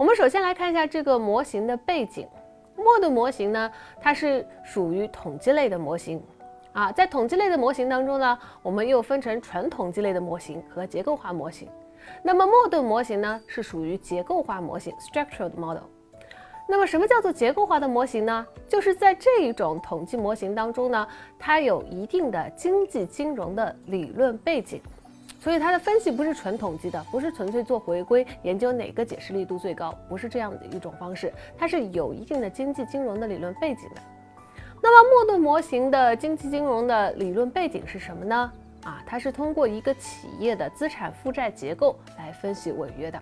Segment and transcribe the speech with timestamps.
[0.00, 2.26] 我们首先来看一下这个模型的背景。
[2.74, 6.24] 莫顿模型呢，它是属于统计类的模型
[6.72, 6.90] 啊。
[6.90, 11.68] 在统计类的模型当中呢，我们又分成纯统计类的模型和结构化模型。
[12.22, 15.84] 那么莫顿模型呢，是属于结构化模型 （structured model）。
[16.66, 18.46] 那么什么叫做结构化的模型呢？
[18.66, 21.06] 就是在这一种统计模型当中呢，
[21.38, 24.80] 它有一定的经济金融的理论背景。
[25.40, 34.02] 所以它的分析不是纯统计的，不是纯粹做回归研究哪个解释力度最高，不是这样的一种方式，它是有一定的经济金融的理论背景的。
[34.82, 38.52] 那么莫顿模型的经济金融的理论背景是什么呢？
[38.84, 43.18] 啊，它是通过一个企业的资产负债结构来分析违约的。